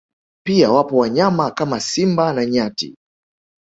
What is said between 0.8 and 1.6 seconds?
wanyama